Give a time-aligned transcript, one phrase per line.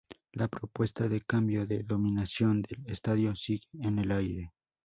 [0.33, 4.51] La propuesta de cambio de denominación del Estadio sigue en el aire.